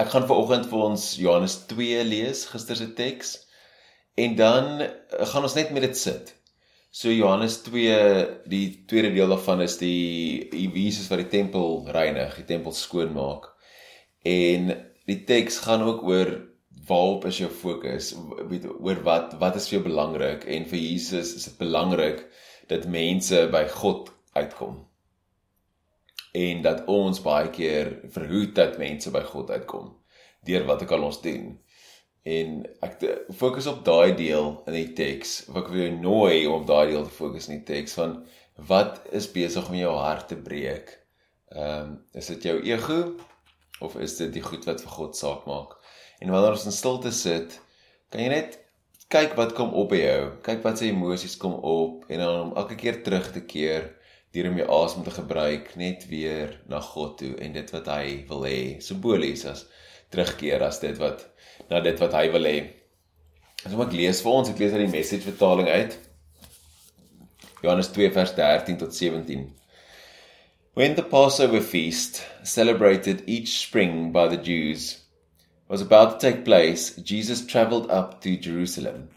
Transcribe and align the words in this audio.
ek 0.00 0.12
gaan 0.12 0.28
vanoggend 0.28 0.68
vir 0.70 0.84
ons 0.88 1.08
Johannes 1.20 1.56
2 1.70 2.04
lees, 2.08 2.46
gister 2.52 2.78
se 2.78 2.92
teks. 2.96 3.34
En 4.20 4.36
dan 4.36 4.84
uh, 4.84 4.88
gaan 5.32 5.48
ons 5.48 5.56
net 5.56 5.72
met 5.72 5.84
dit 5.86 5.98
sit. 5.98 6.34
So 6.92 7.08
Johannes 7.08 7.62
2, 7.64 7.96
die 8.52 8.84
tweede 8.88 9.12
deel 9.14 9.32
daarvan 9.32 9.62
is 9.64 9.78
die 9.80 10.48
Jesus 10.52 11.08
wat 11.08 11.22
die 11.22 11.30
tempel 11.32 11.86
reinig, 11.88 12.36
die 12.36 12.48
tempel 12.48 12.74
skoon 12.76 13.14
maak. 13.16 13.48
En 14.28 14.74
die 15.08 15.22
teks 15.28 15.62
gaan 15.64 15.86
ook 15.88 16.04
oor 16.04 16.34
waarop 16.86 17.24
is 17.30 17.40
jou 17.40 17.48
fokus? 17.48 18.12
Weet 18.50 18.68
oor 18.68 19.00
wat 19.08 19.36
wat 19.40 19.56
is 19.56 19.70
vir 19.70 19.78
jou 19.78 19.84
belangrik? 19.88 20.44
En 20.44 20.68
vir 20.68 20.84
Jesus 20.84 21.32
is 21.38 21.48
dit 21.48 21.58
belangrik 21.62 22.26
dat 22.68 22.88
mense 22.88 23.46
by 23.52 23.64
God 23.72 24.12
uitkom. 24.36 24.82
En 26.32 26.62
dat 26.64 26.86
ons 26.88 27.20
baie 27.22 27.50
keer 27.52 27.92
verhoed 28.14 28.54
dat 28.56 28.78
mense 28.80 29.10
by 29.12 29.22
God 29.28 29.50
uitkom 29.50 29.90
deur 30.42 30.64
wat 30.66 30.82
ek 30.82 30.94
al 30.96 31.04
ons 31.06 31.20
doen. 31.22 31.52
En 32.26 32.62
ek 32.82 33.02
fokus 33.38 33.66
op 33.70 33.82
daai 33.86 34.14
deel 34.18 34.48
in 34.70 34.74
die 34.74 34.92
teks. 34.98 35.42
Ek 35.50 35.68
wil 35.70 35.84
jou 35.84 35.90
nooi 35.98 36.46
om 36.46 36.60
op 36.60 36.66
daai 36.66 36.92
deel 36.92 37.04
te 37.06 37.14
fokus 37.14 37.48
in 37.50 37.60
die 37.60 37.68
teks 37.68 37.94
van 37.98 38.16
wat 38.68 39.00
is 39.14 39.30
besig 39.32 39.68
om 39.68 39.76
jou 39.78 39.92
hart 39.98 40.28
te 40.30 40.38
breek? 40.38 40.96
Ehm 41.52 41.92
um, 41.92 41.94
is 42.18 42.30
dit 42.32 42.48
jou 42.48 42.56
ego 42.64 42.98
of 43.82 43.96
is 43.98 44.16
dit 44.16 44.32
die 44.32 44.44
goed 44.44 44.66
wat 44.68 44.82
vir 44.82 44.94
God 44.96 45.18
saak 45.18 45.46
maak? 45.50 45.76
En 46.22 46.30
wanneer 46.30 46.54
ons 46.54 46.66
in 46.70 46.74
stilte 46.74 47.10
sit, 47.14 47.58
kan 48.10 48.22
jy 48.22 48.28
net 48.30 48.58
kyk 49.12 49.34
wat 49.36 49.52
kom 49.56 49.74
op 49.76 49.90
by 49.92 49.98
jou. 49.98 50.20
Kyk 50.46 50.62
wat 50.64 50.78
se 50.78 50.88
emosies 50.88 51.34
kom 51.40 51.58
op 51.58 52.06
en 52.08 52.22
dan 52.22 52.38
om 52.46 52.54
elke 52.56 52.78
keer 52.78 53.02
terug 53.04 53.32
te 53.34 53.42
keer 53.44 53.90
deur 54.32 54.48
om 54.48 54.58
jou 54.60 54.68
asem 54.82 55.04
te 55.04 55.12
gebruik 55.12 55.74
net 55.76 56.06
weer 56.08 56.54
na 56.68 56.80
God 56.80 57.18
toe 57.20 57.32
en 57.44 57.52
dit 57.52 57.72
wat 57.74 57.90
hy 57.92 58.04
wil 58.28 58.46
hê. 58.48 58.60
Simbolies 58.80 59.44
as 59.48 59.66
terugkeer 60.12 60.64
as 60.64 60.80
dit 60.80 60.96
wat 61.00 61.26
na 61.70 61.80
dit 61.84 61.98
wat 62.00 62.16
hy 62.16 62.28
wil 62.32 62.48
hê. 62.48 62.56
As 63.62 63.74
ek 63.76 63.94
lees 63.94 64.22
vir 64.24 64.32
ons, 64.32 64.48
ek 64.50 64.58
lees 64.58 64.72
uit 64.74 64.86
die 64.86 64.94
message 64.96 65.28
vertaling 65.28 65.68
uit. 65.68 65.98
Johannes 67.62 67.92
2 67.94 68.10
vers 68.16 68.32
13 68.34 68.80
tot 68.80 68.96
17. 68.96 69.44
When 70.74 70.96
the 70.96 71.02
Passover 71.02 71.60
feast, 71.60 72.24
celebrated 72.42 73.22
each 73.26 73.60
spring 73.60 74.10
by 74.10 74.26
the 74.28 74.38
Jews, 74.40 75.04
was 75.68 75.82
about 75.82 76.18
to 76.18 76.26
take 76.26 76.44
place, 76.44 76.96
Jesus 76.96 77.46
traveled 77.46 77.90
up 77.90 78.20
to 78.22 78.36
Jerusalem. 78.36 79.10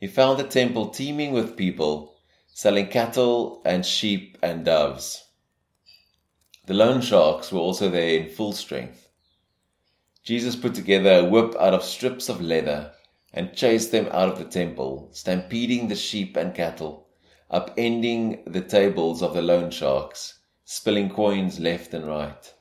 He 0.00 0.06
found 0.06 0.38
the 0.38 0.44
temple 0.44 0.88
teeming 0.88 1.32
with 1.32 1.56
people 1.56 2.14
selling 2.60 2.88
cattle 2.88 3.62
and 3.64 3.86
sheep 3.86 4.36
and 4.42 4.66
doves. 4.66 5.24
The 6.66 6.74
loan 6.74 7.00
sharks 7.00 7.50
were 7.50 7.58
also 7.58 7.88
there 7.88 8.20
in 8.20 8.28
full 8.28 8.52
strength. 8.52 9.08
Jesus 10.24 10.56
put 10.56 10.74
together 10.74 11.20
a 11.20 11.24
whip 11.24 11.54
out 11.58 11.72
of 11.72 11.82
strips 11.82 12.28
of 12.28 12.42
leather 12.42 12.92
and 13.32 13.54
chased 13.54 13.92
them 13.92 14.10
out 14.12 14.28
of 14.28 14.38
the 14.38 14.44
temple, 14.44 15.08
stampeding 15.12 15.88
the 15.88 15.96
sheep 15.96 16.36
and 16.36 16.54
cattle, 16.54 17.08
upending 17.50 18.44
the 18.44 18.60
tables 18.60 19.22
of 19.22 19.32
the 19.32 19.40
loan 19.40 19.70
sharks, 19.70 20.40
spilling 20.66 21.08
coins 21.08 21.58
left 21.60 21.94
and 21.94 22.06
right. 22.06 22.52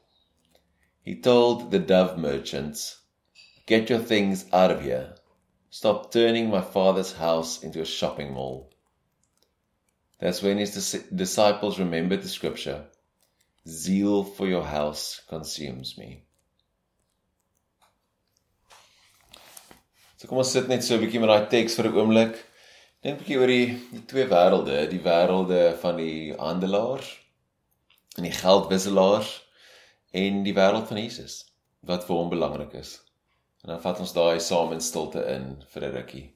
He 1.02 1.20
told 1.20 1.72
the 1.72 1.80
dove 1.80 2.17
merchants, 2.17 3.02
Get 3.66 3.89
your 3.89 4.00
things 4.00 4.45
out 4.53 4.72
of 4.72 4.81
here. 4.81 5.16
Stop 5.70 6.14
turning 6.14 6.50
my 6.50 6.61
father's 6.61 7.11
house 7.11 7.61
into 7.61 7.81
a 7.81 7.86
shopping 7.86 8.31
mall. 8.31 8.72
That's 10.20 10.42
when 10.42 10.58
his 10.58 11.06
disciples 11.16 11.80
remembered 11.80 12.22
the 12.22 12.30
scripture 12.30 12.86
Zeal 13.67 14.23
for 14.23 14.48
your 14.48 14.64
house 14.64 15.22
consumes 15.30 15.98
me. 15.98 16.23
So 20.17 20.28
kom 20.28 20.42
ons 20.42 20.52
sit 20.52 20.67
net 20.67 20.84
so 20.84 20.95
'n 20.95 21.03
bietjie 21.03 21.20
met 21.23 21.30
daai 21.31 21.50
teks 21.52 21.76
vir 21.80 21.88
'n 21.88 21.99
oomblik. 21.99 22.39
Dink 23.04 23.16
'n 23.16 23.20
bietjie 23.20 23.38
oor 23.39 23.48
die 23.48 23.67
die 23.92 24.05
twee 24.11 24.26
wêrelde, 24.27 24.89
die 24.89 25.04
wêrelde 25.04 25.77
van 25.80 25.95
die 25.98 26.33
handelaars 26.33 27.10
en 28.17 28.23
die 28.27 28.36
geldwisselaars 28.36 29.30
en 30.11 30.43
die 30.43 30.55
wêreld 30.58 30.88
van 30.88 30.98
Jesus 30.98 31.45
wat 31.88 32.04
vir 32.08 32.16
hom 32.16 32.30
belangrik 32.30 32.73
is. 32.73 32.99
En 33.64 33.72
dan 33.72 33.82
vat 33.82 33.99
ons 33.99 34.14
daai 34.14 34.39
saam 34.39 34.73
in 34.76 34.82
stilte 34.82 35.23
in 35.36 35.64
vir 35.72 35.83
'n 35.83 35.95
rukkie. 35.95 36.27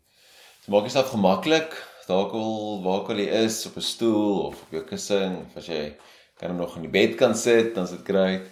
So 0.61 0.71
maak 0.71 0.87
jouself 0.87 1.09
gemaklik, 1.11 1.75
dalk 2.07 2.33
al 2.35 2.81
waar 2.83 3.07
al 3.09 3.19
jy 3.21 3.29
is 3.45 3.65
op 3.65 3.77
'n 3.77 3.81
stoel 3.81 4.45
of 4.47 4.61
op 4.61 4.71
jou 4.71 4.83
kussing, 4.83 5.45
of 5.45 5.57
as 5.57 5.67
jy 5.67 5.95
kan 6.37 6.55
nog 6.55 6.75
in 6.75 6.81
die 6.81 6.91
bed 6.91 7.15
kan 7.15 7.35
sit, 7.35 7.75
dan 7.75 7.83
is 7.83 7.95
dit 7.95 8.05
grait. 8.05 8.47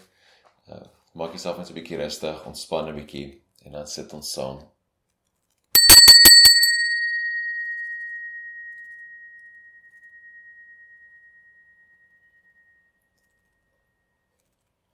Uh, 0.70 0.86
maak 1.14 1.34
jouself 1.36 1.58
net 1.58 1.70
'n 1.70 1.74
bietjie 1.74 1.98
rustig, 1.98 2.46
ontspan 2.46 2.88
'n 2.88 2.96
bietjie 2.96 3.42
en 3.66 3.72
dan 3.72 3.88
sit 3.88 4.14
ons 4.14 4.32
saam. 4.32 4.60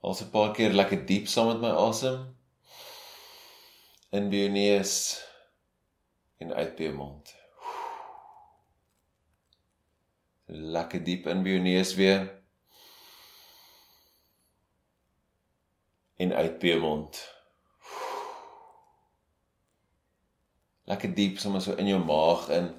Ons 0.00 0.20
'n 0.22 0.30
paar 0.30 0.52
keer 0.52 0.72
lekker 0.72 1.06
diep 1.06 1.26
saam 1.28 1.46
met 1.46 1.60
my 1.60 1.72
asem. 1.86 2.36
In 4.10 4.30
by 4.30 4.36
jou 4.36 4.50
neus 4.50 4.94
en 6.40 6.54
uit 6.54 6.76
by 6.76 6.82
jou 6.82 6.94
mond. 6.94 7.37
Lekker 10.48 11.02
diep 11.04 11.26
in 11.28 11.42
by 11.44 11.50
jou 11.52 11.60
neus 11.60 11.90
weer. 11.94 12.22
En 16.16 16.32
uit 16.32 16.56
by 16.58 16.70
jou 16.72 16.80
mond. 16.80 17.20
Lekker 20.88 21.12
diep 21.14 21.36
sommer 21.38 21.60
so 21.60 21.76
in 21.76 21.92
jou 21.92 22.00
maag 22.00 22.48
in. 22.56 22.72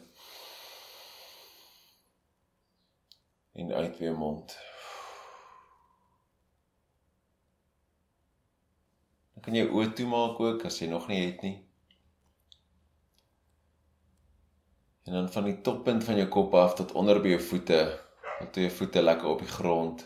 En 3.53 3.71
uit 3.73 3.97
by 3.99 4.09
jou 4.09 4.17
mond. 4.17 4.57
Dan 9.37 9.45
kan 9.45 9.61
jy 9.61 9.69
oë 9.69 9.93
toemaak 9.93 10.41
ook 10.41 10.65
as 10.65 10.81
jy 10.81 10.89
nog 10.89 11.05
nie 11.07 11.21
het 11.27 11.45
nie. 11.45 11.68
En 15.09 15.15
dan 15.15 15.31
van 15.33 15.47
die 15.49 15.55
toppunt 15.65 16.03
van 16.05 16.19
jou 16.21 16.27
kop 16.29 16.53
af 16.53 16.75
tot 16.77 16.91
onder 16.93 17.17
by 17.17 17.31
jou 17.31 17.39
voete, 17.41 17.79
tot 18.37 18.59
jou 18.61 18.69
voete 18.77 19.01
lekker 19.01 19.29
op 19.31 19.39
die 19.41 19.49
grond. 19.49 20.03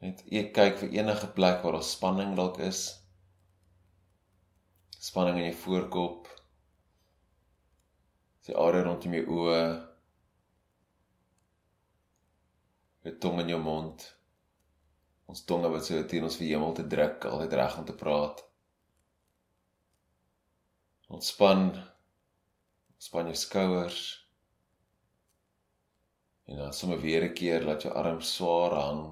Net 0.00 0.22
ek 0.40 0.54
kyk 0.56 0.78
vir 0.80 0.94
enige 0.96 1.28
plek 1.36 1.60
waar 1.60 1.76
daar 1.76 1.84
spanning 1.84 2.32
dalk 2.38 2.56
is. 2.64 2.80
Spanning 4.96 5.42
in 5.42 5.50
jou 5.50 5.58
voorkop. 5.66 6.30
Sy 8.40 8.56
are 8.56 8.80
rondom 8.88 9.18
jou 9.18 9.42
oë. 9.42 9.60
Jou 13.04 13.14
tong 13.20 13.44
in 13.44 13.52
jou 13.52 13.60
mond 13.60 14.08
ons 15.28 15.44
tonge 15.44 15.68
wat 15.68 15.84
so 15.84 16.00
teen 16.08 16.24
ons 16.24 16.38
verhemel 16.40 16.70
te 16.72 16.86
druk, 16.88 17.26
altyd 17.28 17.52
reg 17.60 17.74
om 17.76 17.84
te 17.84 17.96
praat. 18.00 18.40
Ontspan. 21.12 21.66
Ontspan 22.98 23.30
jou 23.30 23.38
skouers. 23.38 24.00
En 26.50 26.56
dan 26.60 26.72
sommer 26.72 27.00
weer 27.00 27.24
'n 27.28 27.34
keer 27.40 27.64
laat 27.64 27.82
jou 27.82 27.94
arms 27.94 28.34
swaar 28.34 28.74
hang 28.74 29.04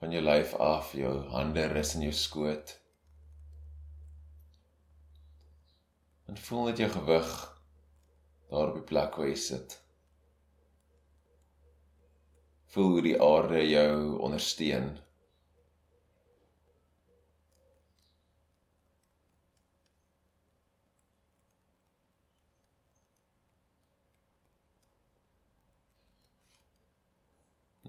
van 0.00 0.10
jou 0.10 0.22
lyf 0.22 0.54
af, 0.54 0.92
jou 0.92 1.14
hande 1.34 1.66
rus 1.66 1.94
in 1.94 2.06
jou 2.06 2.12
skoot. 2.12 2.80
En 6.26 6.36
voel 6.36 6.64
net 6.64 6.78
jou 6.78 6.90
gewig 6.90 7.30
daar 8.50 8.68
op 8.68 8.74
die 8.74 8.88
plek 8.92 9.16
waar 9.16 9.28
jy 9.28 9.36
sit 9.36 9.82
voel 12.68 12.90
hoe 12.92 13.02
die 13.02 13.18
aarde 13.22 13.60
jou 13.64 14.18
ondersteun. 14.20 14.90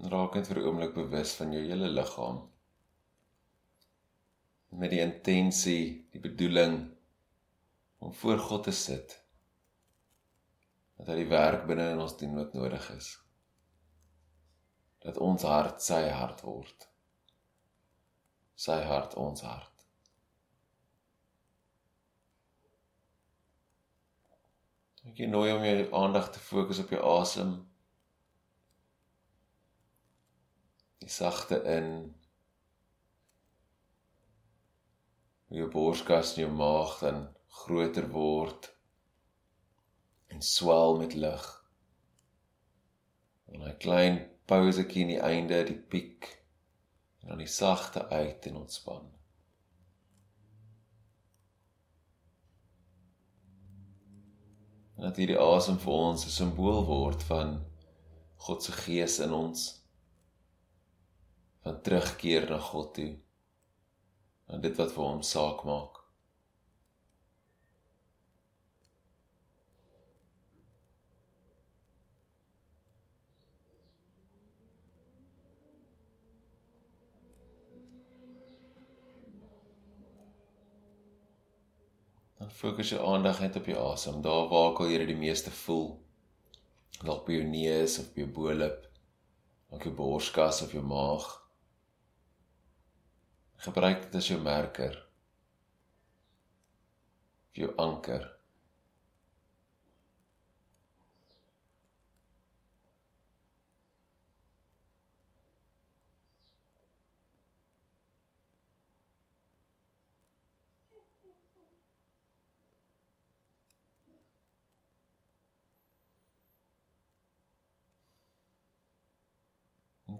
Raak 0.10 0.36
net 0.36 0.48
vir 0.50 0.60
'n 0.62 0.68
oomblik 0.68 0.94
bewus 0.94 1.36
van 1.40 1.54
jou 1.54 1.64
hele 1.64 1.90
liggaam. 1.94 2.42
Met 4.70 4.90
die 4.90 5.02
intensie, 5.02 6.08
die 6.12 6.22
bedoeling 6.22 6.76
om 8.00 8.14
voor 8.14 8.40
God 8.40 8.64
te 8.64 8.72
sit. 8.72 9.24
Dat 10.98 11.08
hy 11.08 11.16
die 11.16 11.32
werk 11.32 11.66
binne 11.68 11.92
in 11.92 12.06
ons 12.06 12.18
doen 12.18 12.36
wat 12.36 12.54
nodig 12.54 12.92
is 12.98 13.18
dat 15.00 15.18
ons 15.18 15.44
hart 15.48 15.82
sy 15.84 16.02
hart 16.12 16.44
word. 16.44 16.88
Sy 18.60 18.82
hart 18.84 19.16
ons 19.20 19.44
hart. 19.48 19.86
Ek 25.08 25.22
nooi 25.32 25.50
om 25.54 25.64
jou 25.64 25.86
aandag 25.96 26.28
te 26.36 26.42
fokus 26.44 26.82
op 26.84 26.92
jou 26.94 27.00
asem. 27.16 27.56
die 31.00 31.10
sagte 31.10 31.62
in 31.64 32.16
jou 35.50 35.70
borskas 35.72 36.36
en 36.36 36.44
jou 36.44 36.52
maag 36.54 36.98
dan 37.02 37.22
groter 37.62 38.10
word 38.14 38.70
en 40.30 40.44
swel 40.46 40.98
met 41.00 41.14
lig. 41.14 41.46
En 43.50 43.64
'n 43.64 43.78
klein 43.78 44.20
pausetjie 44.46 45.04
aan 45.04 45.14
die 45.14 45.24
einde, 45.32 45.64
die 45.64 45.82
piek 45.94 46.28
en 47.22 47.28
dan 47.28 47.38
die 47.38 47.48
sagte 47.48 48.08
uit 48.10 48.46
en 48.46 48.56
ontspan. 48.56 49.10
En 54.96 55.06
dat 55.08 55.16
hierdie 55.16 55.40
asem 55.40 55.78
vir 55.80 55.94
ons 55.94 56.26
'n 56.26 56.30
simbool 56.30 56.86
word 56.86 57.24
van 57.24 57.66
God 58.36 58.64
se 58.64 58.72
gees 58.72 59.20
in 59.20 59.34
ons 59.34 59.80
van 61.64 61.82
terugkeer 61.82 62.50
na 62.50 62.60
God 62.60 62.94
toe. 62.94 63.14
En 64.48 64.62
dit 64.62 64.76
wat 64.78 64.94
vir 64.96 65.04
hom 65.04 65.22
saak 65.22 65.64
maak. 65.68 66.00
Dan 82.40 82.52
fokus 82.56 82.90
jou 82.90 83.02
aandag 83.04 83.42
net 83.44 83.56
op 83.60 83.66
jou 83.68 83.78
asem, 83.92 84.22
daar 84.24 84.48
waar 84.50 84.80
jy 84.88 85.02
dit 85.02 85.12
die 85.12 85.20
meeste 85.20 85.52
voel. 85.52 85.92
Dalk 87.04 87.28
by 87.28 87.36
jou 87.36 87.44
neus 87.46 88.00
of 88.00 88.08
by 88.14 88.24
jou 88.24 88.30
bo-lip, 88.32 88.88
op 89.70 89.84
jou 89.84 89.92
borskas 89.96 90.64
of 90.64 90.74
jou 90.74 90.82
maag. 90.84 91.28
Gebruik 93.60 94.06
dit 94.06 94.20
as 94.22 94.28
jou 94.32 94.40
merker. 94.42 94.98
Jou 97.60 97.74
anker. 97.78 98.30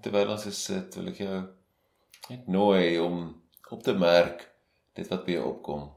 terwyl 0.02 0.32
ons 0.32 0.46
sit, 0.56 0.96
wil 0.96 1.12
ek 1.12 1.18
jou 1.24 1.40
net 2.30 2.48
nooi 2.48 3.00
om 3.02 3.42
op 3.70 3.84
te 3.84 3.94
merk 3.98 4.44
dit 4.94 5.08
wat 5.10 5.24
by 5.26 5.34
jou 5.34 5.46
opkom. 5.50 5.88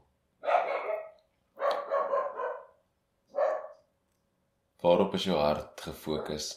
Waarop 4.81 5.13
is 5.13 5.27
jou 5.29 5.37
hart 5.37 5.83
gefokus? 5.85 6.47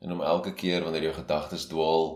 En 0.00 0.16
om 0.16 0.24
elke 0.24 0.54
keer 0.56 0.80
wanneer 0.82 1.10
jou 1.10 1.14
gedagtes 1.20 1.68
dwaal, 1.68 2.10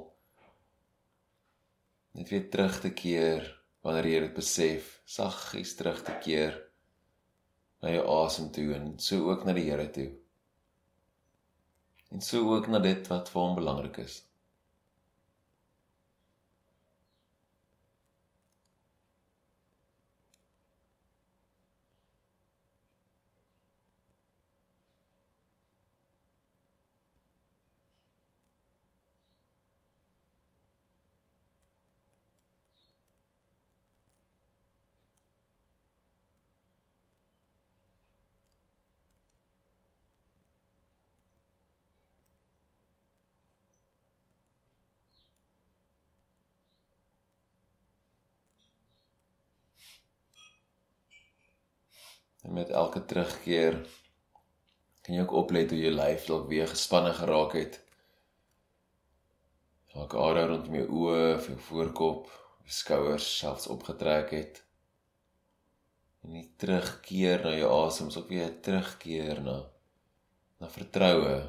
net 2.17 2.33
weer 2.33 2.49
terug 2.51 2.81
te 2.81 2.95
keer 3.05 3.53
wanneer 3.85 4.09
jy 4.15 4.27
dit 4.31 4.37
besef, 4.41 4.91
saggies 5.05 5.77
terug 5.77 6.01
te 6.09 6.17
keer 6.25 6.57
na 7.85 7.93
jou 7.93 8.05
asem 8.17 8.49
toe 8.49 8.71
en 8.81 8.95
so 8.97 9.29
ook 9.29 9.45
na 9.45 9.53
die 9.53 9.69
Here 9.69 9.91
toe. 9.93 10.24
En 12.15 12.21
so 12.21 12.55
ook 12.55 12.67
na 12.71 12.79
dit 12.79 13.07
wat 13.11 13.31
vir 13.31 13.41
hom 13.43 13.57
belangrik 13.59 13.97
is. 13.97 14.13
En 52.45 52.53
met 52.53 52.69
elke 52.69 53.05
terugkeer 53.05 53.79
kan 55.05 55.17
jy 55.17 55.23
ook 55.25 55.37
oplet 55.45 55.71
hoe 55.73 55.81
jou 55.81 55.93
lyf 55.95 56.27
dalk 56.29 56.49
weer 56.49 56.69
gespanne 56.69 57.13
geraak 57.17 57.57
het. 57.57 57.79
Dalk 59.95 60.17
area 60.21 60.49
rondom 60.51 60.77
jou 60.77 60.87
oë 61.01 61.35
of 61.39 61.49
jou 61.49 61.57
voorkop, 61.69 62.29
skouers 62.65 63.27
selfs 63.39 63.69
opgetrek 63.73 64.33
het. 64.37 64.61
En 66.25 66.37
nie 66.37 66.47
terugkeer 66.61 67.45
na 67.45 67.55
jou 67.57 67.71
asem, 67.85 68.11
so 68.13 68.25
weer 68.29 68.53
terugkeer 68.65 69.41
na 69.45 69.63
na 70.61 70.69
vertroue. 70.71 71.41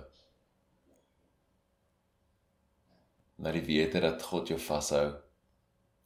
Na 3.39 3.51
die 3.55 3.63
wete 3.63 4.01
dat 4.03 4.23
God 4.23 4.49
jou 4.51 4.57
vashou, 4.59 5.05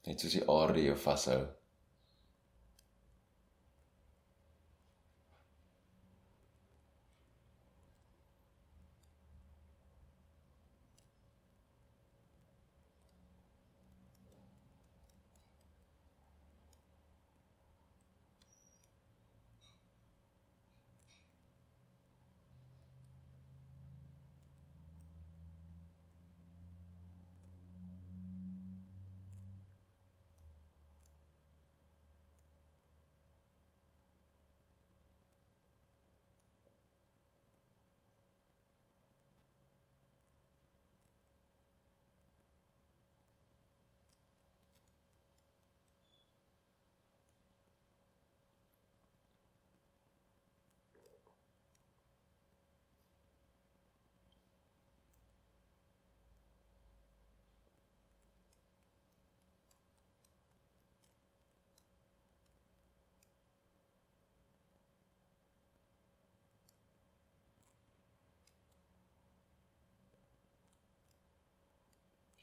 net 0.05 0.21
soos 0.21 0.35
die 0.37 0.45
aarde 0.49 0.83
jou 0.83 0.97
vashou. 0.97 1.41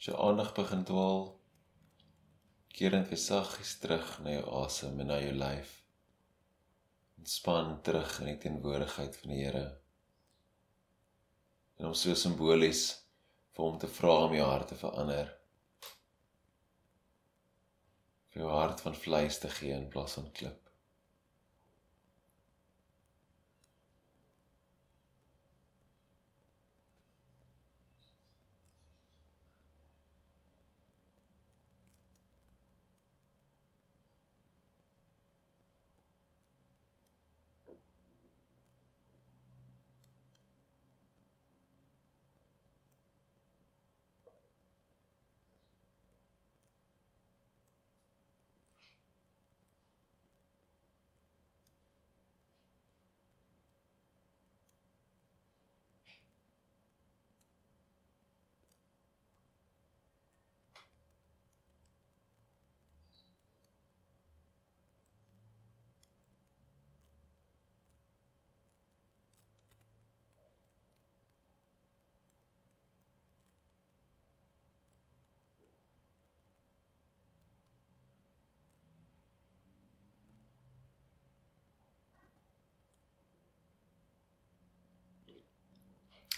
As 0.07 0.13
jou 0.13 0.23
aandag 0.23 0.53
begin 0.55 0.85
dwaal, 0.87 1.25
keer 2.71 2.93
net 2.95 3.09
weer 3.11 3.19
saggies 3.19 3.73
terug 3.83 4.11
na 4.23 4.37
jou 4.37 4.45
asem 4.61 5.01
en 5.03 5.09
na 5.11 5.17
jou 5.19 5.33
lyf. 5.35 5.73
Ontspan 7.19 7.73
terug 7.83 8.13
in 8.21 8.31
die 8.31 8.37
teenwoordigheid 8.45 9.19
van 9.19 9.33
die 9.35 9.41
Here. 9.41 9.65
En 11.81 11.89
om 11.89 11.97
so 11.99 12.15
simbolies 12.15 12.85
vir 13.57 13.65
hom 13.67 13.81
te 13.83 13.91
vra 13.97 14.15
om 14.29 14.37
jou 14.39 14.47
hart 14.47 14.71
te 14.71 14.79
verander. 14.85 15.35
vir 18.31 18.45
jou 18.45 18.55
hart 18.55 18.87
van 18.87 19.03
vleis 19.03 19.43
te 19.43 19.51
gee 19.59 19.75
in 19.75 19.91
plaas 19.91 20.15
van 20.21 20.31
klip. 20.39 20.66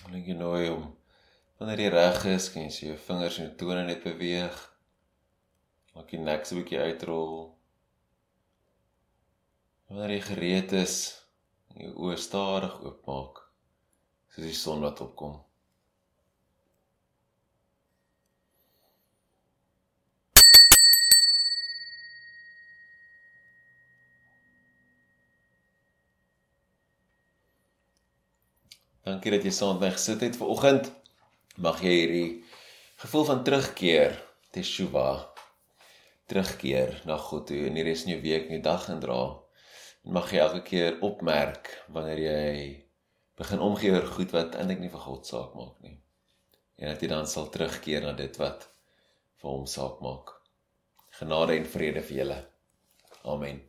Wil 0.09 0.23
ek 0.23 0.29
jou 0.31 0.39
nooi 0.41 0.69
om 0.73 0.85
wanneer 1.61 1.83
jy 1.83 1.89
reg 1.93 2.23
is, 2.31 2.47
kan 2.49 2.63
jy 2.65 2.87
jou 2.87 2.95
vingers 3.05 3.35
en 3.37 3.45
jou 3.45 3.57
tone 3.61 3.83
net 3.85 4.07
beweeg. 4.07 4.55
Maak 5.93 6.15
jy 6.15 6.21
nek 6.23 6.47
so 6.49 6.55
'n 6.55 6.63
bietjie 6.63 6.79
uitrol. 6.81 7.35
Wanneer 9.91 10.15
jy 10.15 10.23
gereed 10.31 10.73
is, 10.81 10.95
jou 11.77 11.93
oë 12.07 12.17
stadig 12.17 12.79
oopmaak 12.81 13.43
soos 14.33 14.49
die 14.49 14.57
son 14.57 14.81
wat 14.89 15.05
opkom. 15.05 15.37
Dankie 29.09 29.31
dat 29.33 29.45
jy 29.47 29.53
saam 29.57 29.79
met 29.79 29.87
my 29.87 29.89
gesit 29.95 30.21
het 30.21 30.37
vanoggend. 30.37 30.91
Mag 31.65 31.79
jy 31.81 31.93
hierdie 31.95 32.31
gevoel 33.01 33.23
van 33.25 33.39
terugkeer, 33.47 34.19
teshuva, 34.53 35.09
terugkeer 36.29 36.93
na 37.09 37.17
God 37.17 37.47
toe 37.49 37.63
in 37.71 37.79
die 37.79 37.87
res 37.87 38.03
van 38.05 38.13
jou 38.13 38.19
week 38.27 38.51
en 38.51 38.59
jou 38.59 38.65
dag 38.67 38.85
indra. 38.93 39.17
Mag 40.19 40.29
jy 40.35 40.43
elke 40.45 40.61
keer 40.67 41.01
opmerk 41.09 41.71
wanneer 41.95 42.21
jy 42.21 42.53
begin 43.41 43.65
omgee 43.65 43.95
oor 43.97 44.11
goed 44.13 44.37
wat 44.37 44.61
eintlik 44.61 44.85
nie 44.85 44.93
vir 44.93 45.05
God 45.07 45.33
saak 45.33 45.57
maak 45.57 45.81
nie. 45.87 45.97
En 46.77 46.93
dat 46.93 47.01
jy 47.01 47.09
dan 47.15 47.33
sal 47.33 47.49
terugkeer 47.55 48.05
na 48.05 48.13
dit 48.19 48.37
wat 48.43 48.69
vir 49.41 49.55
hom 49.55 49.65
saak 49.65 50.05
maak. 50.05 50.37
Genade 51.17 51.57
en 51.57 51.73
vrede 51.79 52.05
vir 52.05 52.21
julle. 52.21 52.41
Amen. 53.25 53.65